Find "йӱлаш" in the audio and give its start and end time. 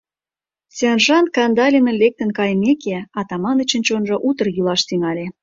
4.55-4.81